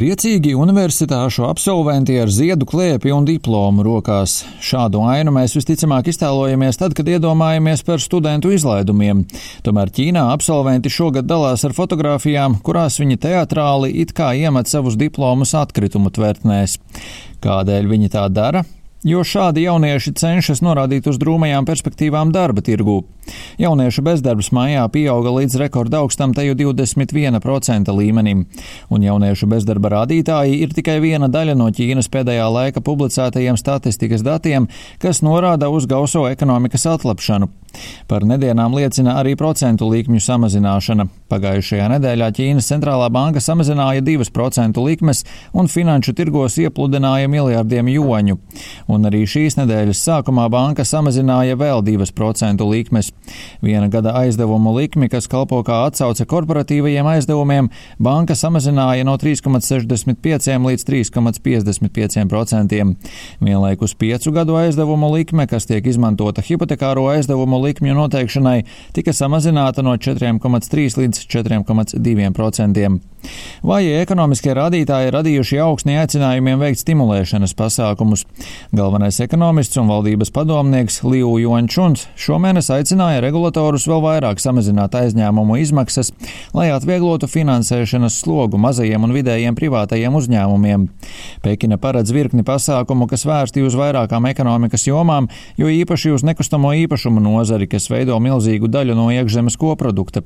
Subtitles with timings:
[0.00, 4.38] Priecīgi universitāšu absolventi ar ziedu klēpi un diplomu rokās.
[4.64, 9.26] Šādu ainu mēs visticamāk iztēlojamies tad, kad iedomājamies par studentu izlaidumiem.
[9.60, 15.52] Tomēr Ķīnā absolventi šogad dalās ar fotografijām, kurās viņi teatrāli it kā iemet savus diplomus
[15.60, 16.80] atkritumu tvertnēs.
[17.44, 18.64] Kādēļ viņi tā dara?
[19.04, 23.00] Jo šādi jaunieši cenšas norādīt uz drūmajām perspektīvām darba tirgū.
[23.60, 28.46] Jauniešu bezdarbs maijā pieauga līdz rekorda augstam teju 21% līmenim,
[28.90, 34.68] un jauniešu bezdarba rādītāji ir tikai viena daļa no Ķīnas pēdējā laika publicētajiem statistikas datiem,
[34.98, 37.50] kas norāda uz gauso ekonomikas atlapšanu.
[38.10, 41.06] Par nedienām liecina arī procentu likmju samazināšana.
[41.30, 45.22] Pagājušajā nedēļā Ķīnas centrālā banka samazināja 2% likmes
[45.54, 48.40] un finanšu tirgos iepludināja miljardiem joņu
[48.90, 53.10] un arī šīs nedēļas sākumā banka samazināja vēl 2% likmes.
[53.62, 57.70] Viena gada aizdevumu likmi, kas kalpo kā atsauce korporatīvajiem aizdevumiem,
[58.02, 62.80] banka samazināja no 3,65 līdz 3,55%.
[63.40, 68.58] Vienlaikus piecu gadu aizdevumu likme, kas tiek izmantota hipotekāro aizdevumu likmju noteikšanai,
[68.96, 73.00] tika samazināta no 4,3 līdz 4,2%.
[73.66, 78.24] Vājie ekonomiskie rādītāji radījuši augsni aicinājumiem veikt stimulēšanas pasākumus.
[78.80, 86.08] Galvenais ekonomists un valdības padomnieks Liu Jončuns šomēnes aicināja regulatorus vēl vairāk samazināt aizņēmumu izmaksas,
[86.56, 90.86] lai atvieglotu finansēšanas slogu mazajiem un vidējiem privātajiem uzņēmumiem.
[91.44, 95.28] Pekina paredz virkni pasākumu, kas vērsti uz vairākām ekonomikas jomām,
[95.60, 100.24] jo īpaši uz nekustamo īpašumu nozari, kas veido milzīgu daļu no iekšzemes koprodukta.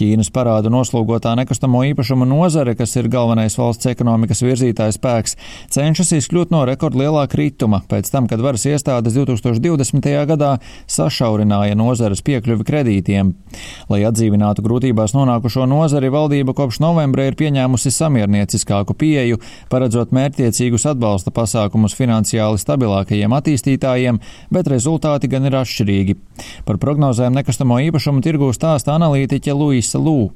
[0.00, 5.38] Ķīnas parādu noslogotā nekustamo īpašumu nozare, kas ir galvenais valsts ekonomikas virzītājs spēks,
[5.70, 10.08] cenšas izkļūt no rekordlielā krituma pēc tam, kad varas iestādes 2020.
[10.32, 10.54] gadā
[10.90, 13.34] sašaurināja nozares piekļuvi kredītiem.
[13.92, 19.40] Lai atdzīvinātu grūtībās nonākušo nozari, valdība kopš novembra ir pieņēmusi samiernieciskāku pieeju,
[19.72, 24.20] paredzot mērķtiecīgus atbalsta pasākumus finansiāli stabilākajiem attīstītājiem,
[24.52, 26.16] bet rezultāti gan ir atšķirīgi.
[26.66, 30.32] Par prognozēm nekustamo īpašumu tirgū stāsta analītiķe Luisa Lū.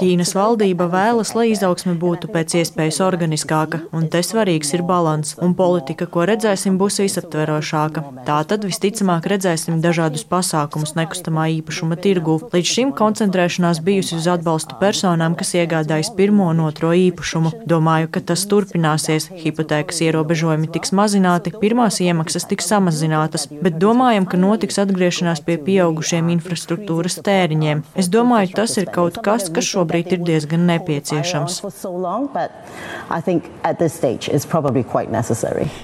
[0.00, 5.54] Ķīnas valdība vēlas, lai izaugsme būtu pēc iespējas organiskāka, un te svarīgs ir balans, un
[5.58, 8.02] politika, ko redzēsim, būs visaptverošāka.
[8.26, 12.38] Tātad visticamāk redzēsim dažādus pasākumus nekustamā īpašuma tirgu.
[12.54, 17.52] Līdz šim koncentrēšanās bijusi uz atbalstu personām, kas iegādājas pirmo un otro īpašumu.
[17.68, 24.40] Domāju, ka tas turpināsies, hipotēkas ierobežojumi tiks mazināti, pirmās iemaksas tiks samazinātas, bet domājam, ka
[24.40, 27.84] notiks atgriešanās pie pieaugušiem infrastruktūras tēriņiem.
[27.98, 31.62] Es domāju, tas ir kaut kas, kas šobrīd ir diezgan nepieciešams.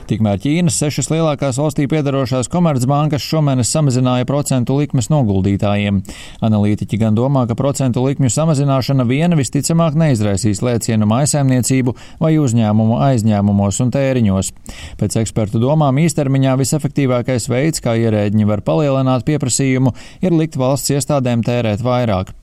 [0.09, 6.00] Tikmēr Ķīnas sešas lielākās valstī piedarošās komercbankas šomēnes samazināja procentu likmes noguldītājiem.
[6.44, 13.83] Analītiķi gan domā, ka procentu likmju samazināšana viena visticamāk neizraisīs lēcienu maisaimniecību vai uzņēmumu aizņēmumos
[13.84, 14.53] un tēriņos.
[15.00, 21.47] Pēc ekspertu domām īstermiņā visefektīvākais veids, kā ierēģiņi var palielināt pieprasījumu, ir likt valsts iestādēm
[21.47, 22.34] tērēt vairāk.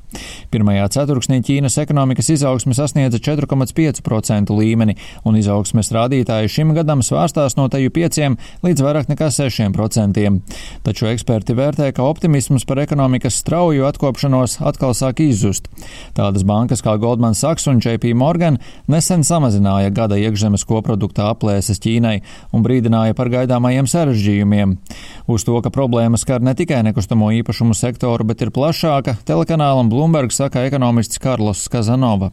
[0.53, 4.95] Pirmajā ceturksnī Ķīnas ekonomikas izaugsme sasniedza 4,5% līmeni,
[5.25, 8.21] un izaugsmes rādītāji šim gadam svārstās no teju 5
[8.65, 10.25] līdz vairāk nekā 6%.
[10.85, 15.69] Taču eksperti vērtē, ka optimisms par ekonomikas strauju atkopšanos atkal sāk izzust.
[16.17, 18.59] Tādas bankas kā Goldman Sachs un JP Morgan
[18.91, 22.17] nesen samazināja gada iekšzemes koprodukta aplēses Ķīnai
[22.55, 24.77] un brīdināja par gaidāmajiem sarežģījumiem.
[25.31, 30.04] Uz to, ka problēma skar ne tikai nekustamo īpašumu sektoru, bet ir plašāka, telekanālam Bloomberg
[30.05, 32.27] Bloomberg saka ekonomists Karlos Kazanova.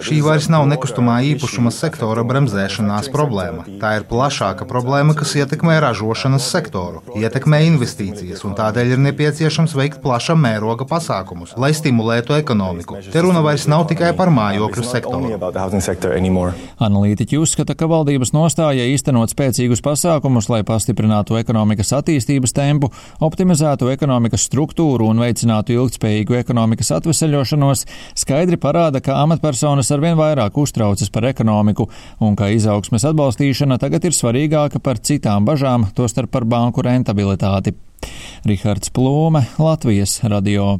[0.00, 3.66] Šī vairs nav nekustamā īpašuma sektora bremzēšanās problēma.
[3.82, 10.00] Tā ir plašāka problēma, kas ietekmē ražošanas sektoru, ietekmē investīcijas, un tādēļ ir nepieciešams veikt
[10.00, 12.96] plaša mēroga pasākumus, lai stimulētu ekonomiku.
[13.12, 15.36] Te runa vairs nav tikai par mājokļu sektoru.
[16.88, 22.88] Analītiķi uzskata, ka valdības nostāja īstenot spēcīgus pasākumus, lai pastiprinātu ekonomikas attīstības tempu,
[23.20, 27.86] optimizētu ekonomikas ekonomikas struktūru un veicinātu ilgspējīgu ekonomikas atveseļošanos,
[28.20, 31.88] skaidri parāda, ka amatpersonas arvien vairāk uztraucas par ekonomiku
[32.20, 37.74] un ka izaugsmes atbalstīšana tagad ir svarīgāka par citām bažām, tostarp par banku rentabilitāti.
[38.44, 40.78] Rihards Plūme, Latvijas radio.